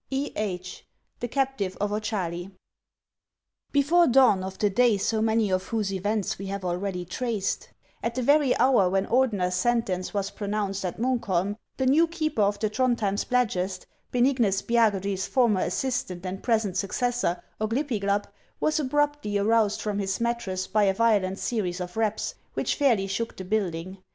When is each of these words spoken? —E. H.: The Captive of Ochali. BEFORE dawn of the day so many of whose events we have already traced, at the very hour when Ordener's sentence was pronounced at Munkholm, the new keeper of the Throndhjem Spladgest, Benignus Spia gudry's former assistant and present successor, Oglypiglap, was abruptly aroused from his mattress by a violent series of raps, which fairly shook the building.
—E. 0.09 0.31
H.: 0.35 0.83
The 1.19 1.27
Captive 1.27 1.77
of 1.79 1.91
Ochali. 1.91 2.49
BEFORE 3.71 4.07
dawn 4.07 4.43
of 4.43 4.57
the 4.57 4.71
day 4.71 4.97
so 4.97 5.21
many 5.21 5.51
of 5.51 5.65
whose 5.67 5.93
events 5.93 6.39
we 6.39 6.47
have 6.47 6.65
already 6.65 7.05
traced, 7.05 7.69
at 8.01 8.15
the 8.15 8.23
very 8.23 8.57
hour 8.57 8.89
when 8.89 9.05
Ordener's 9.05 9.53
sentence 9.53 10.11
was 10.11 10.31
pronounced 10.31 10.83
at 10.83 10.97
Munkholm, 10.97 11.55
the 11.77 11.85
new 11.85 12.07
keeper 12.07 12.41
of 12.41 12.57
the 12.57 12.67
Throndhjem 12.67 13.19
Spladgest, 13.23 13.85
Benignus 14.11 14.63
Spia 14.63 14.91
gudry's 14.91 15.27
former 15.27 15.61
assistant 15.61 16.25
and 16.25 16.41
present 16.41 16.77
successor, 16.77 17.39
Oglypiglap, 17.59 18.25
was 18.59 18.79
abruptly 18.79 19.37
aroused 19.37 19.81
from 19.83 19.99
his 19.99 20.19
mattress 20.19 20.65
by 20.65 20.85
a 20.85 20.95
violent 20.95 21.37
series 21.37 21.79
of 21.79 21.95
raps, 21.95 22.33
which 22.55 22.73
fairly 22.73 23.05
shook 23.05 23.37
the 23.37 23.45
building. 23.45 23.99